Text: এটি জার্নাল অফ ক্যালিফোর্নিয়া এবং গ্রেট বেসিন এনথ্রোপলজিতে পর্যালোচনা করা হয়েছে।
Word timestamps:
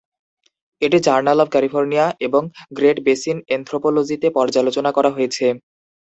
এটি 0.81 0.97
জার্নাল 1.07 1.37
অফ 1.39 1.47
ক্যালিফোর্নিয়া 1.51 2.05
এবং 2.27 2.41
গ্রেট 2.71 2.97
বেসিন 3.05 3.37
এনথ্রোপলজিতে 3.55 4.27
পর্যালোচনা 4.37 4.91
করা 4.97 5.09
হয়েছে। 5.09 5.45